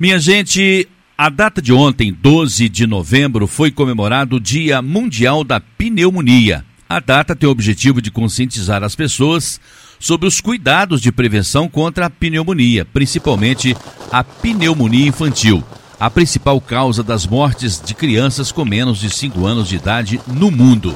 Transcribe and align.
Minha 0.00 0.18
gente, 0.18 0.88
a 1.16 1.28
data 1.28 1.62
de 1.62 1.72
ontem, 1.72 2.12
12 2.12 2.68
de 2.68 2.84
novembro, 2.84 3.46
foi 3.46 3.70
comemorado 3.70 4.34
o 4.34 4.40
Dia 4.40 4.82
Mundial 4.82 5.44
da 5.44 5.60
Pneumonia. 5.60 6.64
A 6.88 6.98
data 6.98 7.36
tem 7.36 7.48
o 7.48 7.52
objetivo 7.52 8.02
de 8.02 8.10
conscientizar 8.10 8.82
as 8.82 8.96
pessoas 8.96 9.60
sobre 10.00 10.26
os 10.26 10.40
cuidados 10.40 11.00
de 11.00 11.12
prevenção 11.12 11.68
contra 11.68 12.06
a 12.06 12.10
pneumonia, 12.10 12.84
principalmente 12.84 13.76
a 14.10 14.24
pneumonia 14.24 15.06
infantil, 15.06 15.62
a 16.00 16.10
principal 16.10 16.60
causa 16.60 17.04
das 17.04 17.24
mortes 17.24 17.80
de 17.80 17.94
crianças 17.94 18.50
com 18.50 18.64
menos 18.64 18.98
de 18.98 19.08
5 19.08 19.46
anos 19.46 19.68
de 19.68 19.76
idade 19.76 20.20
no 20.26 20.50
mundo. 20.50 20.92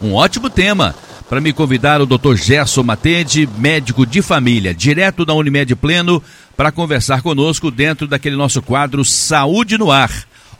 Um 0.00 0.14
ótimo 0.14 0.48
tema 0.48 0.94
para 1.30 1.40
me 1.40 1.52
convidar 1.52 2.00
o 2.00 2.06
Dr. 2.06 2.34
Gerson 2.34 2.82
Matede, 2.82 3.48
médico 3.56 4.04
de 4.04 4.20
família, 4.20 4.74
direto 4.74 5.24
da 5.24 5.32
Unimed 5.32 5.76
Pleno, 5.76 6.20
para 6.60 6.70
conversar 6.70 7.22
conosco 7.22 7.70
dentro 7.70 8.06
daquele 8.06 8.36
nosso 8.36 8.60
quadro 8.60 9.02
Saúde 9.02 9.78
no 9.78 9.90
Ar. 9.90 10.10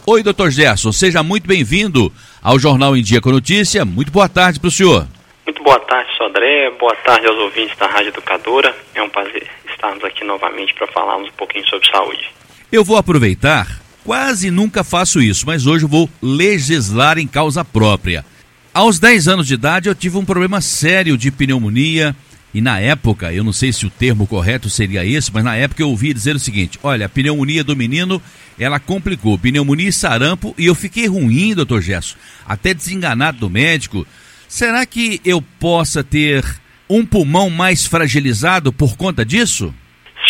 Oi, 0.06 0.22
doutor 0.22 0.50
Gerson, 0.50 0.92
seja 0.92 1.22
muito 1.22 1.46
bem-vindo 1.46 2.10
ao 2.42 2.58
Jornal 2.58 2.96
em 2.96 3.02
Dia 3.02 3.20
com 3.20 3.30
Notícia. 3.30 3.84
Muito 3.84 4.10
boa 4.10 4.26
tarde 4.26 4.58
para 4.58 4.68
o 4.68 4.70
senhor. 4.70 5.06
Muito 5.44 5.62
boa 5.62 5.78
tarde, 5.80 6.10
Sodré. 6.16 6.70
Boa 6.70 6.96
tarde 7.04 7.26
aos 7.26 7.36
ouvintes 7.36 7.76
da 7.76 7.86
Rádio 7.86 8.08
Educadora. 8.08 8.74
É 8.94 9.02
um 9.02 9.10
prazer 9.10 9.46
estarmos 9.70 10.02
aqui 10.02 10.24
novamente 10.24 10.72
para 10.72 10.86
falarmos 10.86 11.28
um 11.28 11.32
pouquinho 11.32 11.68
sobre 11.68 11.86
saúde. 11.90 12.32
Eu 12.72 12.82
vou 12.82 12.96
aproveitar, 12.96 13.66
quase 14.02 14.50
nunca 14.50 14.82
faço 14.82 15.20
isso, 15.20 15.44
mas 15.44 15.66
hoje 15.66 15.84
vou 15.84 16.08
legislar 16.22 17.18
em 17.18 17.26
causa 17.26 17.62
própria. 17.62 18.24
Aos 18.72 18.98
10 18.98 19.28
anos 19.28 19.46
de 19.46 19.52
idade 19.52 19.90
eu 19.90 19.94
tive 19.94 20.16
um 20.16 20.24
problema 20.24 20.62
sério 20.62 21.18
de 21.18 21.30
pneumonia 21.30 22.16
e 22.52 22.60
na 22.60 22.80
época, 22.80 23.32
eu 23.32 23.44
não 23.44 23.52
sei 23.52 23.72
se 23.72 23.86
o 23.86 23.90
termo 23.90 24.26
correto 24.26 24.68
seria 24.68 25.04
esse, 25.04 25.32
mas 25.32 25.44
na 25.44 25.56
época 25.56 25.82
eu 25.82 25.88
ouvi 25.88 26.12
dizer 26.12 26.34
o 26.34 26.40
seguinte: 26.40 26.78
olha, 26.82 27.06
a 27.06 27.08
pneumonia 27.08 27.62
do 27.62 27.76
menino, 27.76 28.20
ela 28.58 28.80
complicou, 28.80 29.38
pneumonia 29.38 29.88
e 29.88 29.92
sarampo, 29.92 30.54
e 30.58 30.66
eu 30.66 30.74
fiquei 30.74 31.06
ruim, 31.06 31.54
doutor 31.54 31.80
Gesso, 31.80 32.16
até 32.46 32.74
desenganado 32.74 33.38
do 33.38 33.50
médico. 33.50 34.06
Será 34.48 34.84
que 34.84 35.20
eu 35.24 35.40
possa 35.60 36.02
ter 36.02 36.44
um 36.88 37.06
pulmão 37.06 37.48
mais 37.48 37.86
fragilizado 37.86 38.72
por 38.72 38.96
conta 38.96 39.24
disso? 39.24 39.72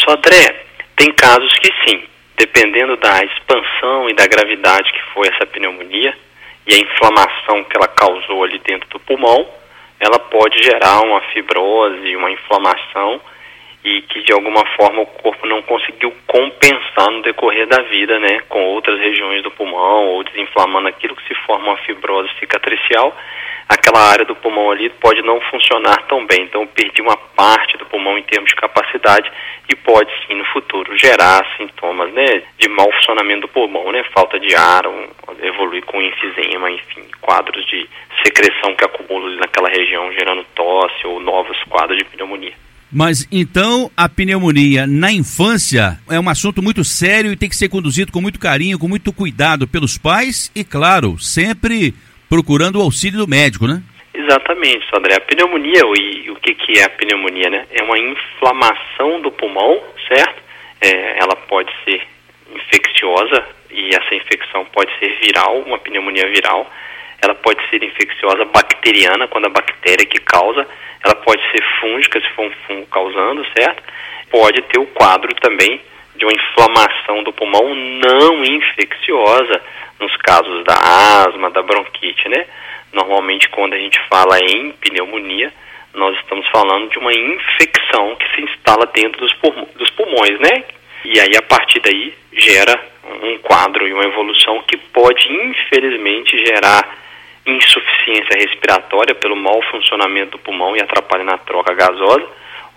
Sodré, 0.05 0.67
tem 0.97 1.11
casos 1.15 1.51
que 1.55 1.73
sim, 1.87 2.03
dependendo 2.37 2.99
da 2.99 3.25
expansão 3.25 4.11
e 4.11 4.15
da 4.15 4.27
gravidade 4.27 4.93
que 4.93 5.15
foi 5.15 5.27
essa 5.29 5.47
pneumonia 5.47 6.15
e 6.67 6.75
a 6.75 6.79
inflamação 6.79 7.65
que 7.65 7.77
ela 7.77 7.89
causou 7.89 8.45
ali 8.45 8.61
dentro 8.67 8.87
do 8.91 9.01
pulmão, 9.01 9.49
ela 10.01 10.19
pode 10.19 10.63
gerar 10.63 11.03
uma 11.03 11.21
fibrose, 11.33 12.17
uma 12.17 12.31
inflamação 12.31 13.21
e 13.85 14.03
que 14.03 14.23
de 14.23 14.33
alguma 14.33 14.65
forma 14.77 15.03
o 15.03 15.07
corpo 15.07 15.47
não 15.47 15.63
conseguiu 15.63 16.13
compensar 16.27 17.11
no 17.11 17.23
decorrer 17.23 17.67
da 17.67 17.83
vida, 17.85 18.19
né, 18.19 18.41
com 18.49 18.63
outras 18.65 18.99
regiões 18.99 19.43
do 19.43 19.51
pulmão 19.51 20.09
ou 20.09 20.25
desinflamando 20.25 20.89
aquilo 20.89 21.17
que 21.17 21.29
se 21.29 21.35
forma 21.47 21.69
uma 21.69 21.77
fibrose 21.79 22.29
cicatricial, 22.39 23.17
aquela 23.71 24.01
área 24.01 24.25
do 24.25 24.35
pulmão 24.35 24.73
ali 24.73 24.91
pode 25.01 25.23
não 25.23 25.41
funcionar 25.43 26.03
tão 26.09 26.27
bem. 26.27 26.43
Então, 26.43 26.67
perdi 26.67 27.01
uma 27.01 27.17
parte 27.17 27.79
do 27.79 27.87
pulmão 27.87 28.19
em 28.19 28.23
termos 28.25 28.51
de 28.51 28.57
capacidade 28.57 29.31
e 29.69 29.77
pode 29.77 30.11
sim 30.27 30.35
no 30.35 30.45
futuro 30.47 30.99
gerar 30.99 31.47
sintomas, 31.57 32.13
né, 32.13 32.43
de 32.59 32.69
mau 32.69 32.91
funcionamento 32.93 33.43
do 33.43 33.49
pulmão, 33.49 33.93
né, 33.93 34.03
falta 34.13 34.41
de 34.41 34.53
ar, 34.57 34.89
um, 34.89 35.07
evoluir 35.41 35.85
com 35.85 36.03
enfisema, 36.03 36.69
enfim, 36.69 37.03
quadros 37.21 37.65
de 37.67 37.89
secreção 38.25 38.75
que 38.75 38.85
acumulam 38.85 39.37
naquela 39.37 39.69
região 39.69 40.13
gerando 40.13 40.45
tosse 40.57 41.07
ou 41.07 41.21
novos 41.21 41.57
quadros 41.69 41.97
de 41.97 42.05
pneumonia. 42.07 42.53
Mas 42.93 43.25
então 43.31 43.89
a 43.97 44.09
pneumonia 44.09 44.85
na 44.85 45.13
infância 45.13 45.97
é 46.11 46.19
um 46.19 46.29
assunto 46.29 46.61
muito 46.61 46.83
sério 46.83 47.31
e 47.31 47.37
tem 47.37 47.49
que 47.49 47.55
ser 47.55 47.69
conduzido 47.69 48.11
com 48.11 48.21
muito 48.21 48.41
carinho, 48.41 48.81
com 48.81 48.89
muito 48.89 49.13
cuidado 49.13 49.69
pelos 49.69 49.97
pais 49.97 50.51
e, 50.57 50.65
claro, 50.65 51.17
sempre 51.21 51.95
procurando 52.31 52.79
o 52.79 52.83
auxílio 52.83 53.19
do 53.19 53.29
médico, 53.29 53.67
né? 53.67 53.83
Exatamente, 54.15 54.87
André. 54.95 55.17
A 55.17 55.21
pneumonia, 55.21 55.83
e 55.99 56.31
o 56.31 56.37
que, 56.37 56.55
que 56.55 56.79
é 56.79 56.85
a 56.85 56.91
pneumonia, 56.91 57.51
né? 57.51 57.67
É 57.73 57.83
uma 57.83 57.99
inflamação 57.99 59.21
do 59.21 59.33
pulmão, 59.33 59.83
certo? 60.07 60.41
É, 60.81 61.19
ela 61.19 61.35
pode 61.35 61.71
ser 61.85 62.01
infecciosa 62.55 63.45
e 63.71 63.91
essa 63.91 64.15
infecção 64.15 64.65
pode 64.67 64.91
ser 65.01 65.19
viral, 65.21 65.59
uma 65.63 65.79
pneumonia 65.79 66.27
viral. 66.29 66.71
Ela 67.21 67.35
pode 67.35 67.61
ser 67.69 67.83
infecciosa 67.83 68.45
bacteriana, 68.45 69.27
quando 69.29 69.47
a 69.47 69.51
bactéria 69.51 70.07
que 70.07 70.21
causa 70.21 70.67
ela 71.05 71.15
pode 71.17 71.43
ser 71.51 71.63
fúngica, 71.81 72.21
se 72.21 72.29
for 72.31 72.45
um 72.45 72.53
fungo 72.67 72.87
causando, 72.87 73.45
certo? 73.57 73.83
Pode 74.31 74.63
ter 74.63 74.79
o 74.79 74.87
quadro 74.87 75.35
também 75.37 75.81
de 76.17 76.25
uma 76.25 76.33
inflamação 76.33 77.23
do 77.23 77.33
pulmão 77.33 77.75
não 77.75 78.45
infecciosa, 78.45 79.63
nos 79.99 80.17
casos 80.17 80.65
da 80.65 80.75
asma, 81.27 81.51
da 81.51 81.63
bronquite, 81.63 82.29
né? 82.29 82.47
Normalmente, 82.93 83.49
quando 83.51 83.75
a 83.75 83.79
gente 83.79 84.01
fala 84.09 84.39
em 84.41 84.73
pneumonia, 84.73 85.53
nós 85.95 86.17
estamos 86.19 86.47
falando 86.49 86.89
de 86.91 86.99
uma 86.99 87.13
infecção 87.13 88.17
que 88.17 88.35
se 88.35 88.43
instala 88.43 88.87
dentro 88.87 89.21
dos, 89.21 89.33
pulmões, 89.35 89.69
dos 89.75 89.91
pulmões, 89.91 90.39
né? 90.41 90.65
E 91.05 91.21
aí, 91.21 91.37
a 91.37 91.43
partir 91.43 91.81
daí, 91.81 92.15
gera 92.33 92.81
um 93.23 93.39
quadro 93.39 93.87
e 93.87 93.93
uma 93.93 94.05
evolução 94.05 94.63
que 94.67 94.77
pode, 94.77 95.33
infelizmente, 95.33 96.37
gerar 96.47 96.97
insuficiência 97.47 98.37
respiratória 98.39 99.15
pelo 99.15 99.37
mau 99.37 99.61
funcionamento 99.71 100.33
do 100.33 100.39
pulmão 100.39 100.77
e 100.77 100.81
atrapalha 100.81 101.25
na 101.25 101.39
troca 101.39 101.75
gasosa, 101.75 102.27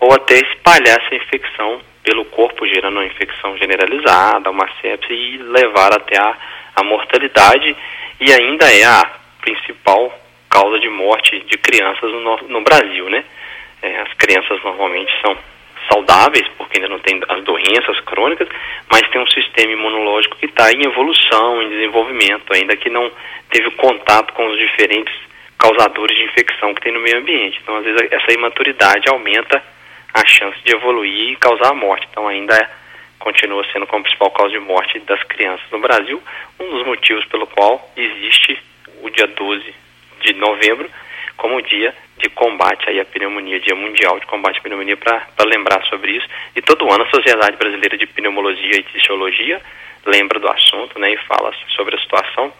ou 0.00 0.12
até 0.12 0.34
espalhar 0.34 1.00
essa 1.00 1.14
infecção 1.14 1.80
pelo 2.04 2.26
corpo, 2.26 2.66
gerando 2.66 2.98
uma 2.98 3.06
infecção 3.06 3.56
generalizada, 3.56 4.50
uma 4.50 4.68
sepse 4.80 5.12
e 5.12 5.38
levar 5.38 5.92
até 5.94 6.20
a, 6.20 6.36
a 6.76 6.84
mortalidade 6.84 7.74
e 8.20 8.32
ainda 8.32 8.70
é 8.70 8.84
a 8.84 9.10
principal 9.40 10.12
causa 10.48 10.78
de 10.78 10.88
morte 10.88 11.40
de 11.40 11.58
crianças 11.58 12.12
no, 12.12 12.36
no 12.48 12.60
Brasil, 12.62 13.08
né? 13.08 13.24
É, 13.82 14.00
as 14.02 14.12
crianças 14.14 14.62
normalmente 14.62 15.12
são 15.20 15.36
saudáveis, 15.92 16.46
porque 16.56 16.78
ainda 16.78 16.88
não 16.88 17.00
tem 17.00 17.20
as 17.28 17.42
doenças 17.42 17.98
crônicas, 18.00 18.48
mas 18.90 19.08
tem 19.10 19.20
um 19.20 19.26
sistema 19.26 19.72
imunológico 19.72 20.36
que 20.36 20.46
está 20.46 20.70
em 20.72 20.86
evolução, 20.86 21.62
em 21.62 21.68
desenvolvimento, 21.68 22.52
ainda 22.52 22.76
que 22.76 22.88
não 22.88 23.10
teve 23.50 23.70
contato 23.72 24.32
com 24.32 24.46
os 24.46 24.58
diferentes 24.58 25.14
causadores 25.58 26.16
de 26.16 26.24
infecção 26.24 26.74
que 26.74 26.82
tem 26.82 26.92
no 26.92 27.00
meio 27.00 27.18
ambiente. 27.18 27.58
Então, 27.62 27.76
às 27.76 27.84
vezes, 27.84 28.12
essa 28.12 28.32
imaturidade 28.32 29.08
aumenta 29.08 29.62
a 30.14 30.24
chance 30.26 30.56
de 30.64 30.72
evoluir 30.74 31.32
e 31.32 31.36
causar 31.36 31.72
a 31.72 31.74
morte. 31.74 32.06
Então, 32.10 32.28
ainda 32.28 32.70
continua 33.18 33.64
sendo 33.72 33.86
como 33.86 34.04
principal 34.04 34.30
causa 34.30 34.52
de 34.52 34.60
morte 34.60 34.98
das 35.00 35.22
crianças 35.24 35.64
no 35.72 35.80
Brasil, 35.80 36.22
um 36.60 36.70
dos 36.70 36.86
motivos 36.86 37.24
pelo 37.26 37.46
qual 37.46 37.90
existe 37.96 38.62
o 39.02 39.10
dia 39.10 39.26
12 39.26 39.74
de 40.20 40.34
novembro 40.34 40.88
como 41.36 41.60
dia 41.62 41.94
de 42.18 42.28
combate 42.30 42.88
aí 42.88 43.00
à 43.00 43.04
pneumonia, 43.04 43.58
Dia 43.60 43.74
Mundial 43.74 44.20
de 44.20 44.26
Combate 44.26 44.58
à 44.58 44.62
Pneumonia, 44.62 44.96
para 44.96 45.26
lembrar 45.46 45.84
sobre 45.86 46.12
isso. 46.12 46.26
E 46.54 46.62
todo 46.62 46.90
ano 46.92 47.04
a 47.04 47.10
Sociedade 47.10 47.56
Brasileira 47.56 47.98
de 47.98 48.06
Pneumologia 48.06 48.78
e 48.78 48.84
Fisiologia 48.84 49.60
lembra 50.06 50.38
do 50.38 50.48
assunto 50.48 50.98
né, 50.98 51.12
e 51.12 51.16
fala 51.26 51.52
sobre 51.74 51.96
a 51.96 52.00
situação, 52.00 52.52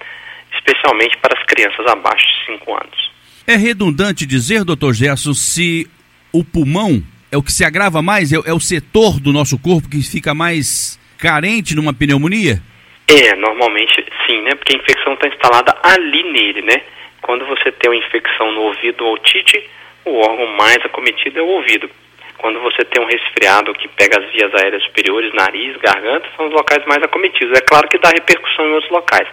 especialmente 0.52 1.16
para 1.18 1.38
as 1.38 1.46
crianças 1.46 1.86
abaixo 1.86 2.26
de 2.26 2.58
5 2.58 2.74
anos. 2.74 3.12
É 3.46 3.56
redundante 3.56 4.26
dizer, 4.26 4.64
doutor 4.64 4.94
Gerson, 4.94 5.34
se 5.34 5.88
o 6.32 6.42
pulmão 6.42 7.02
é 7.34 7.36
o 7.36 7.42
que 7.42 7.50
se 7.50 7.64
agrava 7.64 8.00
mais, 8.00 8.32
é, 8.32 8.36
é 8.46 8.54
o 8.54 8.60
setor 8.60 9.18
do 9.18 9.32
nosso 9.32 9.58
corpo 9.58 9.90
que 9.90 10.00
fica 10.02 10.32
mais 10.32 10.98
carente 11.18 11.74
numa 11.74 11.92
pneumonia? 11.92 12.62
É, 13.08 13.34
normalmente 13.34 14.06
sim, 14.24 14.40
né? 14.42 14.54
Porque 14.54 14.76
a 14.76 14.78
infecção 14.78 15.14
está 15.14 15.26
instalada 15.26 15.76
ali 15.82 16.22
nele, 16.30 16.62
né? 16.62 16.80
Quando 17.20 17.44
você 17.46 17.72
tem 17.72 17.90
uma 17.90 17.98
infecção 17.98 18.52
no 18.52 18.62
ouvido 18.62 19.04
ou 19.04 19.14
otite, 19.14 19.68
o 20.04 20.14
órgão 20.20 20.46
mais 20.54 20.78
acometido 20.84 21.40
é 21.40 21.42
o 21.42 21.56
ouvido. 21.58 21.90
Quando 22.38 22.60
você 22.60 22.84
tem 22.84 23.02
um 23.02 23.08
resfriado 23.08 23.74
que 23.74 23.88
pega 23.88 24.20
as 24.20 24.30
vias 24.30 24.54
aéreas 24.54 24.84
superiores, 24.84 25.34
nariz, 25.34 25.76
garganta, 25.78 26.28
são 26.36 26.46
os 26.46 26.52
locais 26.52 26.86
mais 26.86 27.02
acometidos. 27.02 27.58
É 27.58 27.62
claro 27.62 27.88
que 27.88 27.98
dá 27.98 28.10
repercussão 28.10 28.66
em 28.66 28.74
outros 28.74 28.92
locais. 28.92 29.26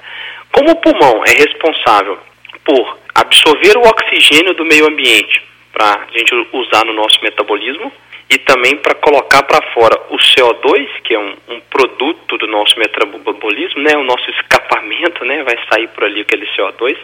Como 0.51 0.71
o 0.71 0.75
pulmão 0.77 1.23
é 1.27 1.31
responsável 1.33 2.17
por 2.65 2.97
absorver 3.13 3.77
o 3.77 3.87
oxigênio 3.87 4.55
do 4.55 4.65
meio 4.65 4.87
ambiente 4.87 5.50
para 5.71 6.05
a 6.07 6.17
gente 6.17 6.33
usar 6.53 6.85
no 6.85 6.93
nosso 6.93 7.19
metabolismo 7.21 7.91
e 8.29 8.37
também 8.37 8.77
para 8.77 8.95
colocar 8.95 9.43
para 9.43 9.61
fora 9.73 9.99
o 10.09 10.17
CO2, 10.17 10.87
que 11.03 11.13
é 11.13 11.19
um, 11.19 11.35
um, 11.49 11.59
produto 11.69 12.37
do 12.37 12.47
nosso 12.47 12.79
metabolismo, 12.79 13.81
né, 13.81 13.97
o 13.97 14.03
nosso 14.03 14.29
escapamento, 14.31 15.25
né, 15.25 15.43
vai 15.43 15.57
sair 15.71 15.87
por 15.89 16.05
ali 16.05 16.21
aquele 16.21 16.47
CO2 16.55 16.97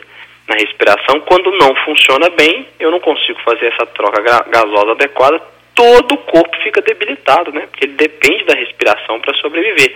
na 0.47 0.55
respiração. 0.55 1.19
Quando 1.21 1.51
não 1.51 1.75
funciona 1.83 2.29
bem, 2.29 2.67
eu 2.79 2.89
não 2.89 2.99
consigo 2.99 3.39
fazer 3.41 3.67
essa 3.67 3.85
troca 3.87 4.21
gasosa 4.49 4.91
adequada, 4.91 5.41
todo 5.75 6.13
o 6.13 6.17
corpo 6.19 6.57
fica 6.63 6.81
debilitado, 6.81 7.51
né? 7.51 7.67
Porque 7.69 7.85
ele 7.85 7.93
depende 7.93 8.45
da 8.45 8.55
respiração 8.55 9.19
para 9.19 9.35
sobreviver. 9.35 9.93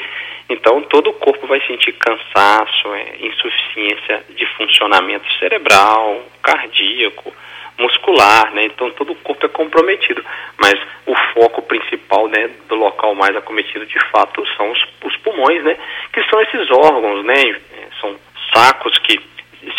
Então, 0.49 0.81
todo 0.81 1.09
o 1.09 1.13
corpo 1.13 1.47
vai 1.47 1.59
sentir 1.65 1.93
cansaço, 1.93 2.93
é, 2.93 3.25
insuficiência 3.25 4.23
de 4.35 4.45
funcionamento 4.57 5.25
cerebral, 5.39 6.23
cardíaco, 6.43 7.33
muscular, 7.81 8.53
né? 8.53 8.65
Então 8.65 8.91
todo 8.91 9.11
o 9.11 9.15
corpo 9.15 9.45
é 9.45 9.49
comprometido, 9.49 10.23
mas 10.57 10.75
o 11.05 11.15
foco 11.33 11.61
principal, 11.63 12.27
né, 12.27 12.49
do 12.69 12.75
local 12.75 13.15
mais 13.15 13.35
acometido 13.35 13.85
de 13.85 13.99
fato 14.11 14.45
são 14.55 14.71
os, 14.71 14.85
os 15.03 15.17
pulmões, 15.17 15.63
né? 15.63 15.77
Que 16.13 16.23
são 16.29 16.41
esses 16.41 16.69
órgãos, 16.71 17.25
né? 17.25 17.59
São 17.99 18.15
sacos 18.53 18.97
que 18.99 19.19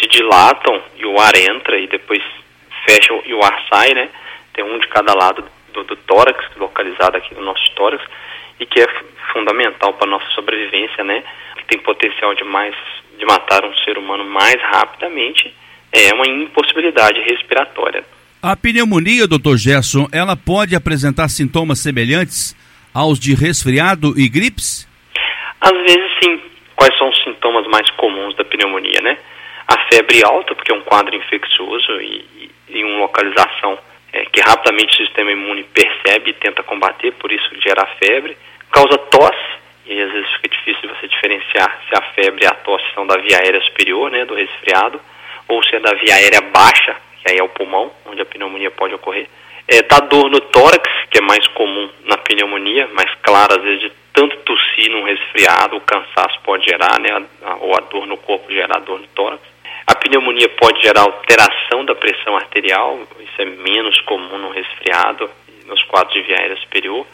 se 0.01 0.09
dilatam 0.09 0.83
e 0.97 1.07
o 1.07 1.19
ar 1.21 1.35
entra 1.35 1.79
e 1.79 1.87
depois 1.87 2.23
fecham 2.85 3.23
e 3.25 3.35
o 3.35 3.43
ar 3.43 3.63
sai, 3.73 3.95
né? 3.95 4.09
Tem 4.53 4.65
um 4.65 4.79
de 4.79 4.89
cada 4.89 5.15
lado 5.15 5.45
do, 5.73 5.85
do 5.85 5.97
tórax, 5.97 6.45
localizado 6.57 7.17
aqui 7.17 7.35
no 7.35 7.43
nosso 7.43 7.65
tórax, 7.75 8.05
e 8.61 8.67
que 8.67 8.81
é 8.81 8.87
fundamental 9.33 9.95
para 9.95 10.07
a 10.07 10.11
nossa 10.11 10.27
sobrevivência, 10.35 11.03
né? 11.03 11.23
Que 11.57 11.65
tem 11.65 11.79
potencial 11.79 12.35
de 12.35 12.45
mais 12.45 12.75
de 13.19 13.25
matar 13.25 13.65
um 13.65 13.75
ser 13.79 13.99
humano 13.99 14.25
mais 14.25 14.61
rapidamente, 14.61 15.55
é 15.93 16.13
uma 16.15 16.27
impossibilidade 16.27 17.21
respiratória. 17.21 18.05
A 18.43 18.57
pneumonia, 18.57 19.29
doutor 19.29 19.57
Gerson, 19.57 20.09
ela 20.11 20.35
pode 20.35 20.75
apresentar 20.75 21.29
sintomas 21.29 21.79
semelhantes 21.79 22.57
aos 22.93 23.21
de 23.21 23.35
resfriado 23.35 24.19
e 24.19 24.29
gripes? 24.29 24.89
Às 25.61 25.73
vezes 25.73 26.11
sim. 26.23 26.41
Quais 26.75 26.97
são 26.99 27.09
os 27.09 27.23
sintomas 27.23 27.67
mais 27.69 27.89
comuns 27.91 28.35
da 28.35 28.45
pneumonia, 28.45 29.01
né? 29.01 29.17
A 29.69 29.79
febre 29.89 30.25
alta, 30.25 30.55
porque 30.55 30.73
é 30.73 30.75
um 30.75 30.81
quadro 30.81 31.15
infeccioso 31.15 31.93
e, 32.01 32.25
e, 32.37 32.51
e 32.79 32.85
uma 32.85 33.03
localização 33.03 33.79
é, 34.13 34.25
que 34.27 34.41
rapidamente 34.41 34.95
o 34.95 35.07
sistema 35.07 35.31
imune 35.31 35.63
percebe 35.63 36.31
e 36.31 36.35
tenta 36.35 36.63
combater, 36.63 37.13
por 37.13 37.31
isso 37.31 37.49
gera 37.61 37.87
febre. 38.03 38.37
Causa 38.71 38.99
tosse, 38.99 39.63
e 39.87 40.01
às 40.01 40.13
vezes 40.13 40.31
fica 40.33 40.49
difícil 40.49 40.89
você 40.89 41.07
diferenciar 41.07 41.81
se 41.89 41.95
a 41.95 42.03
febre 42.15 42.45
e 42.45 42.47
a 42.47 42.55
tosse 42.55 42.85
são 42.95 43.07
da 43.07 43.17
via 43.19 43.39
aérea 43.39 43.61
superior, 43.63 44.11
né, 44.11 44.25
do 44.25 44.35
resfriado, 44.35 45.01
ou 45.49 45.63
se 45.63 45.77
é 45.77 45.81
da 45.81 45.95
via 45.95 46.15
aérea 46.15 46.41
baixa, 46.41 46.97
que 47.23 47.31
aí 47.31 47.39
é 47.39 47.43
o 47.43 47.49
pulmão, 47.49 47.91
onde 48.07 48.21
a 48.21 48.27
pneumonia 48.27 48.71
pode 48.71 48.95
ocorrer. 48.95 49.29
É, 49.69 49.83
dá 49.83 50.01
dor 50.01 50.29
no 50.29 50.41
tórax, 50.41 50.91
que 51.11 51.19
é 51.19 51.21
mais 51.21 51.47
comum 51.49 51.89
na 52.05 52.19
pneumonia, 52.19 52.89
mas 52.93 53.11
claro, 53.23 53.57
às 53.57 53.63
vezes 53.63 53.81
de 53.81 53.93
tanto 54.13 54.37
tossir 54.39 54.91
num 54.91 55.05
resfriado, 55.05 55.77
o 55.77 55.81
cansaço 55.81 56.39
pode 56.45 56.65
gerar, 56.65 56.99
né, 57.01 57.09
ou 57.61 57.75
a 57.77 57.81
dor 57.81 58.07
no 58.07 58.17
corpo 58.17 58.53
gerar 58.53 58.81
dor 58.81 59.01
no 59.01 59.07
tórax. 59.09 59.41
A 59.87 59.95
pneumonia 59.97 60.49
pode 60.51 60.83
gerar 60.83 61.03
alteração 61.03 61.85
da 61.85 61.95
pressão 61.95 62.37
arterial, 62.37 63.01
isso 63.21 63.43
é 63.43 63.45
menos 63.45 64.01
comum 64.03 64.39
no 64.39 64.51
resfriado, 64.51 65.31
nos 65.67 65.83
quadros 65.85 66.13
de 66.15 66.23
via 66.23 66.39
aérea 66.39 66.57
superior. 66.57 67.07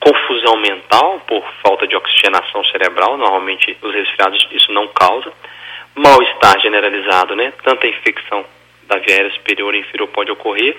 Confusão 0.00 0.56
mental 0.56 1.20
por 1.26 1.44
falta 1.62 1.86
de 1.86 1.96
oxigenação 1.96 2.64
cerebral, 2.66 3.16
normalmente 3.16 3.76
os 3.82 3.94
resfriados 3.94 4.46
isso 4.52 4.72
não 4.72 4.88
causa. 4.88 5.32
Mal-estar 5.94 6.60
generalizado, 6.60 7.36
né? 7.36 7.52
Tanta 7.62 7.86
infecção 7.86 8.44
da 8.86 8.98
via 8.98 9.14
aérea 9.14 9.30
superior 9.32 9.74
e 9.74 9.80
inferior 9.80 10.08
pode 10.08 10.30
ocorrer. 10.30 10.76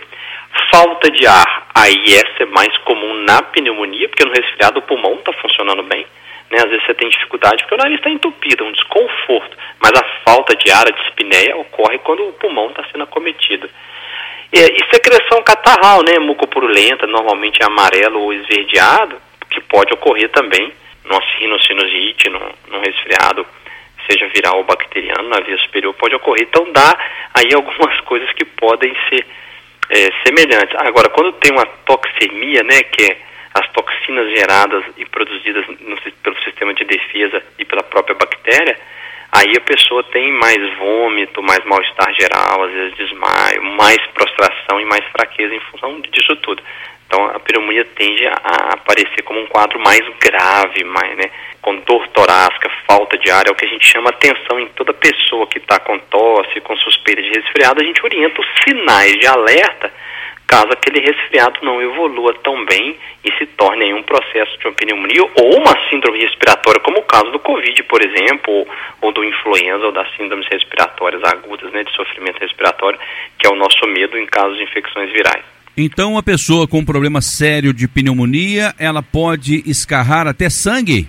Falta 0.71 1.09
de 1.11 1.25
ar, 1.25 1.67
aí 1.73 2.03
essa 2.13 2.43
é 2.43 2.45
mais 2.45 2.75
comum 2.79 3.13
na 3.23 3.41
pneumonia, 3.41 4.07
porque 4.09 4.25
no 4.25 4.31
resfriado 4.31 4.79
o 4.79 4.83
pulmão 4.83 5.15
está 5.15 5.33
funcionando 5.33 5.83
bem. 5.83 6.05
Né? 6.51 6.59
Às 6.59 6.69
vezes 6.69 6.85
você 6.85 6.93
tem 6.93 7.09
dificuldade 7.09 7.63
porque 7.63 7.75
o 7.75 7.77
nariz 7.77 7.97
está 7.97 8.09
entupido, 8.09 8.63
um 8.63 8.71
desconforto. 8.71 9.57
Mas 9.79 9.91
a 9.91 10.03
falta 10.25 10.55
de 10.55 10.71
ar, 10.71 10.87
a 10.87 10.91
dispneia, 10.91 11.57
ocorre 11.57 11.97
quando 11.99 12.27
o 12.27 12.33
pulmão 12.33 12.69
está 12.69 12.83
sendo 12.91 13.03
acometido. 13.03 13.69
E, 14.53 14.59
e 14.59 14.79
secreção 14.93 15.41
catarral, 15.43 16.03
né? 16.03 16.19
Mucopurulenta, 16.19 17.07
normalmente 17.07 17.61
é 17.61 17.65
amarelo 17.65 18.21
ou 18.21 18.33
esverdeado, 18.33 19.17
que 19.49 19.59
pode 19.61 19.93
ocorrer 19.93 20.29
também 20.29 20.71
numa 21.03 21.21
rinocinusite, 21.39 22.29
num, 22.29 22.51
num 22.69 22.79
resfriado, 22.79 23.45
seja 24.09 24.27
viral 24.27 24.57
ou 24.57 24.63
bacteriano, 24.63 25.29
na 25.29 25.39
via 25.41 25.57
superior 25.57 25.93
pode 25.93 26.15
ocorrer. 26.15 26.47
Então 26.47 26.71
dá 26.71 26.97
aí 27.33 27.49
algumas 27.55 27.99
coisas 28.01 28.31
que 28.33 28.45
podem 28.45 28.95
ser 29.09 29.25
é, 29.89 30.09
semelhantes. 30.25 30.75
Agora, 30.79 31.09
quando 31.09 31.33
tem 31.33 31.51
uma 31.51 31.65
toxemia, 31.85 32.63
né, 32.63 32.83
que 32.83 33.11
é 33.11 33.17
as 33.53 33.71
toxinas 33.71 34.29
geradas 34.37 34.83
e 34.97 35.05
produzidas 35.05 35.65
no, 35.67 35.97
pelo 36.23 36.39
sistema 36.43 36.73
de 36.73 36.83
defesa 36.83 37.41
e 37.57 37.65
pela 37.65 37.83
própria 37.83 38.15
bactéria, 38.15 38.77
aí 39.31 39.53
a 39.55 39.61
pessoa 39.61 40.03
tem 40.03 40.31
mais 40.33 40.77
vômito, 40.77 41.41
mais 41.41 41.63
mal-estar 41.65 42.13
geral, 42.13 42.63
às 42.63 42.71
vezes 42.71 42.97
desmaio, 42.97 43.63
mais 43.63 43.99
prostração 44.13 44.79
e 44.81 44.85
mais 44.85 45.05
fraqueza 45.05 45.55
em 45.55 45.59
função 45.71 46.01
disso 46.01 46.35
tudo. 46.37 46.61
Então 47.07 47.25
a 47.25 47.39
pneumonia 47.39 47.85
tende 47.95 48.25
a 48.27 48.73
aparecer 48.73 49.21
como 49.23 49.39
um 49.39 49.47
quadro 49.47 49.79
mais 49.79 50.01
grave, 50.19 50.83
mais, 50.83 51.17
né, 51.17 51.31
com 51.61 51.75
dor 51.77 52.07
torácica, 52.09 52.69
falta 52.87 53.17
de 53.17 53.29
ar, 53.29 53.47
é 53.47 53.51
o 53.51 53.55
que 53.55 53.65
a 53.65 53.69
gente 53.69 53.85
chama 53.85 54.09
atenção 54.09 54.59
em 54.59 54.67
toda 54.69 54.93
pessoa 54.93 55.47
que 55.47 55.59
está 55.59 55.79
com 55.79 55.97
tosse, 55.99 56.61
com 56.61 56.75
suspeita 56.77 57.21
de 57.21 57.29
resfriado, 57.29 57.81
a 57.81 57.85
gente 57.85 58.03
orienta 58.03 58.41
os 58.41 58.47
sinais 58.63 59.13
de 59.19 59.27
alerta 59.27 59.91
caso 60.47 60.71
aquele 60.71 60.99
resfriado 60.99 61.59
não 61.63 61.81
evolua 61.81 62.33
tão 62.43 62.63
bem 62.65 62.97
e 63.23 63.31
se 63.37 63.45
torne 63.45 63.93
um 63.93 64.03
processo 64.03 64.57
de 64.59 64.67
uma 64.67 64.73
pneumonia 64.73 65.23
ou 65.23 65.57
uma 65.57 65.89
síndrome 65.89 66.19
respiratória, 66.19 66.79
como 66.81 66.99
o 66.99 67.03
caso 67.03 67.31
do 67.31 67.39
Covid, 67.39 67.83
por 67.83 68.01
exemplo, 68.03 68.53
ou, 68.53 68.67
ou 69.01 69.11
do 69.11 69.23
influenza 69.23 69.85
ou 69.85 69.91
das 69.91 70.07
síndromes 70.15 70.47
respiratórias 70.47 71.23
agudas, 71.23 71.71
né, 71.71 71.83
de 71.83 71.93
sofrimento 71.93 72.39
respiratório, 72.39 72.99
que 73.39 73.47
é 73.47 73.49
o 73.49 73.55
nosso 73.55 73.85
medo 73.87 74.17
em 74.17 74.25
casos 74.25 74.57
de 74.57 74.63
infecções 74.63 75.11
virais. 75.11 75.54
Então, 75.77 76.13
uma 76.13 76.23
pessoa 76.23 76.65
com 76.67 76.79
um 76.79 76.85
problema 76.85 77.21
sério 77.21 77.73
de 77.73 77.85
pneumonia, 77.85 78.73
ela 78.79 79.03
pode 79.03 79.61
escarrar 79.69 80.25
até 80.25 80.49
sangue? 80.49 81.05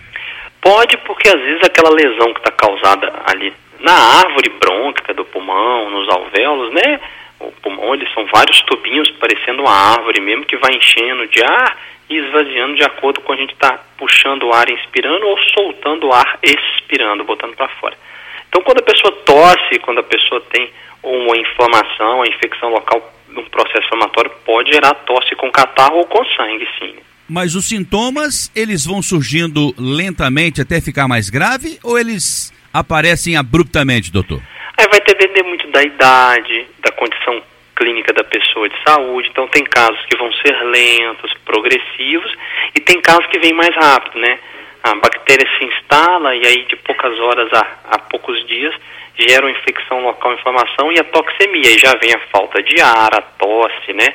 Pode, 0.61 0.97
porque 1.07 1.29
às 1.29 1.41
vezes 1.41 1.63
aquela 1.63 1.95
lesão 1.95 2.35
que 2.35 2.41
está 2.41 2.51
causada 2.51 3.13
ali 3.27 3.55
na 3.79 3.93
árvore 3.93 4.49
brônquica 4.59 5.15
do 5.15 5.25
pulmão, 5.25 5.89
nos 5.91 6.09
alvéolos, 6.09 6.75
né, 6.75 7.01
o 7.39 7.53
pulmão, 7.63 7.95
eles 7.95 8.13
são 8.13 8.27
vários 8.27 8.61
tubinhos 8.63 9.09
parecendo 9.13 9.63
uma 9.63 9.71
árvore 9.71 10.21
mesmo 10.21 10.45
que 10.45 10.57
vai 10.57 10.75
enchendo 10.75 11.29
de 11.29 11.45
ar 11.45 11.79
e 12.11 12.17
esvaziando 12.17 12.75
de 12.75 12.83
acordo 12.83 13.21
com 13.21 13.33
a 13.33 13.37
gente 13.37 13.53
está 13.53 13.79
puxando 13.97 14.49
o 14.49 14.53
ar 14.53 14.69
inspirando 14.69 15.29
ou 15.29 15.39
soltando 15.55 16.09
o 16.09 16.13
ar 16.13 16.41
expirando, 16.43 17.23
botando 17.23 17.55
para 17.55 17.69
fora. 17.81 17.97
Então, 18.49 18.63
quando 18.63 18.79
a 18.79 18.83
pessoa 18.83 19.13
tosse, 19.25 19.79
quando 19.81 19.99
a 19.99 20.03
pessoa 20.03 20.41
tem 20.51 20.71
uma 21.03 21.37
inflamação, 21.37 22.23
a 22.23 22.27
infecção 22.27 22.71
local 22.71 23.13
num 23.29 23.45
processo 23.45 23.87
inflamatório, 23.87 24.31
pode 24.45 24.73
gerar 24.73 24.95
tosse 24.95 25.35
com 25.37 25.51
catarro 25.51 25.99
ou 25.99 26.07
com 26.07 26.25
sangue, 26.37 26.67
sim. 26.79 26.95
Mas 27.29 27.55
os 27.55 27.69
sintomas, 27.69 28.51
eles 28.55 28.87
vão 28.87 29.03
surgindo 29.03 29.75
lentamente 29.77 30.61
até 30.61 30.81
ficar 30.81 31.09
mais 31.09 31.29
grave 31.29 31.79
ou 31.83 31.99
eles 31.99 32.53
aparecem 32.73 33.37
abruptamente, 33.37 34.13
doutor? 34.13 34.41
Aí 34.79 34.87
vai 34.89 35.01
depender 35.01 35.43
muito 35.43 35.67
da 35.71 35.83
idade, 35.83 36.67
da 36.81 36.93
condição 36.93 37.43
clínica 37.75 38.13
da 38.13 38.23
pessoa 38.25 38.69
de 38.69 38.77
saúde. 38.87 39.29
Então 39.31 39.49
tem 39.49 39.65
casos 39.65 40.01
que 40.07 40.17
vão 40.17 40.33
ser 40.35 40.55
lentos, 40.65 41.33
progressivos, 41.45 42.33
e 42.75 42.81
tem 42.81 43.01
casos 43.01 43.27
que 43.27 43.39
vêm 43.39 43.53
mais 43.53 43.75
rápido, 43.75 44.19
né? 44.19 44.39
A 44.83 44.95
bactéria 44.95 45.47
se 45.59 45.65
instala 45.65 46.35
e 46.37 46.47
aí 46.47 46.65
de 46.67 46.77
poucas 46.77 47.19
horas 47.19 47.53
a, 47.53 47.67
a 47.91 47.99
poucos 47.99 48.47
dias 48.47 48.75
gera 49.19 49.47
uma 49.47 49.51
infecção 49.51 50.03
local, 50.03 50.35
inflamação 50.35 50.93
e 50.93 51.01
a 51.01 51.05
toxemia. 51.05 51.71
E 51.71 51.79
já 51.79 51.95
vem 51.97 52.13
a 52.13 52.21
falta 52.31 52.63
de 52.63 52.81
ar, 52.81 53.15
a 53.15 53.23
tosse, 53.23 53.93
né? 53.93 54.09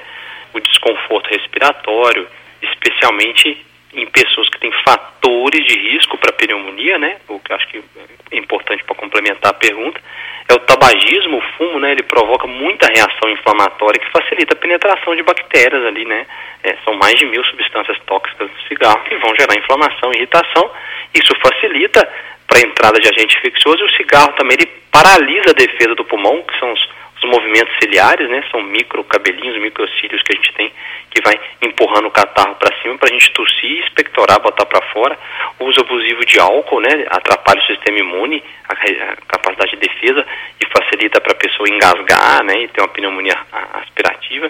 O 0.54 0.60
desconforto 0.60 1.30
respiratório, 1.30 2.28
especialmente 2.62 3.66
em 3.94 4.06
pessoas 4.08 4.48
que 4.50 4.60
têm 4.60 4.72
fatores 4.86 5.66
de 5.66 5.78
risco 5.92 6.18
para 6.18 6.34
pneumonia, 6.34 6.98
né? 6.98 7.18
O 7.28 7.40
que 7.40 7.54
acho 7.54 7.68
que 7.68 7.84
é 8.32 8.38
importante 8.38 8.84
para 8.84 8.96
complementar 8.96 9.52
a 9.52 9.56
pergunta 9.56 10.00
é 10.48 10.54
o 10.54 10.60
tabagismo, 10.60 11.38
o 11.38 11.42
fumo, 11.58 11.80
né? 11.80 11.92
Ele 11.92 12.04
provoca 12.04 12.48
muita 12.48 12.88
reação 12.88 13.30
inflamatória 13.30 14.00
que 14.00 14.12
facilita 14.12 14.54
a 14.54 14.60
penetração 14.60 15.16
de 15.16 15.24
bactérias 15.24 15.86
ali, 15.86 16.06
né? 16.06 16.26
É, 16.64 16.78
são 16.84 16.94
mais 16.96 17.16
de 17.16 17.26
mil 17.26 17.44
substâncias 17.46 17.98
tóxicas 18.06 18.50
do 18.50 18.62
cigarro 18.68 19.04
que 19.04 19.16
vão 19.18 19.34
gerar 19.38 19.58
inflamação, 19.58 20.12
irritação. 20.14 20.72
Isso 21.14 21.34
facilita 21.42 22.08
para 22.52 22.60
a 22.60 22.68
entrada 22.68 23.00
de 23.00 23.08
agente 23.08 23.38
infeccioso 23.38 23.82
e 23.82 23.86
o 23.86 23.96
cigarro 23.96 24.34
também 24.34 24.58
ele 24.60 24.70
paralisa 24.92 25.52
a 25.52 25.54
defesa 25.54 25.96
do 25.96 26.04
pulmão, 26.04 26.44
que 26.44 26.60
são 26.60 26.74
os 26.74 27.02
os 27.24 27.30
movimentos 27.30 27.74
ciliares, 27.80 28.28
né? 28.30 28.44
São 28.50 28.62
micro 28.64 29.04
cabelinhos, 29.04 29.62
microcílios 29.62 30.22
que 30.24 30.34
a 30.34 30.36
gente 30.36 30.54
tem 30.54 30.72
que 31.12 31.22
vai 31.22 31.38
empurrando 31.62 32.08
o 32.08 32.12
catarro 32.12 32.56
para 32.56 32.74
cima 32.82 32.98
para 32.98 33.10
a 33.10 33.14
gente 33.14 33.32
tossir, 33.34 33.84
expectorar, 33.84 34.40
botar 34.40 34.66
para 34.66 34.82
fora. 34.88 35.18
O 35.60 35.66
uso 35.66 35.82
abusivo 35.82 36.26
de 36.26 36.40
álcool, 36.40 36.80
né? 36.80 37.06
Atrapalha 37.10 37.62
o 37.62 37.66
sistema 37.66 38.00
imune, 38.00 38.42
a, 38.68 38.74
a 38.74 39.16
capacidade 39.28 39.72
de 39.72 39.88
defesa 39.88 40.26
e 40.60 40.66
facilita 40.66 41.20
para 41.20 41.34
a 41.34 41.36
pessoa 41.36 41.70
engasgar, 41.70 42.44
né? 42.44 42.64
E 42.64 42.68
ter 42.70 42.82
uma 42.82 42.88
pneumonia 42.88 43.38
aspirativa. 43.74 44.50